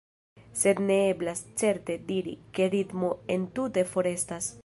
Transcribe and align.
Sed 0.61 0.79
ne 0.85 0.95
eblas, 1.09 1.41
certe, 1.63 1.99
diri, 2.09 2.35
ke 2.59 2.69
ritmo 2.77 3.13
entute 3.39 3.87
forestas. 3.95 4.53